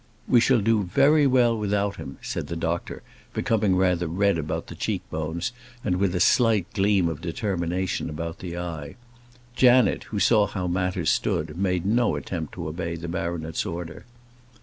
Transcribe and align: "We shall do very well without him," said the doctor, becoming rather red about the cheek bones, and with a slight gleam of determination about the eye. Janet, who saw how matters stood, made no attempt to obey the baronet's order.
"We 0.27 0.39
shall 0.39 0.61
do 0.61 0.81
very 0.81 1.27
well 1.27 1.55
without 1.55 1.97
him," 1.97 2.17
said 2.23 2.47
the 2.47 2.55
doctor, 2.55 3.03
becoming 3.35 3.75
rather 3.75 4.07
red 4.07 4.39
about 4.39 4.65
the 4.65 4.73
cheek 4.73 5.03
bones, 5.11 5.51
and 5.83 5.97
with 5.97 6.15
a 6.15 6.19
slight 6.19 6.65
gleam 6.73 7.07
of 7.07 7.21
determination 7.21 8.09
about 8.09 8.39
the 8.39 8.57
eye. 8.57 8.95
Janet, 9.55 10.05
who 10.05 10.17
saw 10.17 10.47
how 10.47 10.65
matters 10.65 11.11
stood, 11.11 11.55
made 11.55 11.85
no 11.85 12.15
attempt 12.15 12.55
to 12.55 12.67
obey 12.67 12.95
the 12.95 13.07
baronet's 13.07 13.63
order. 13.63 14.05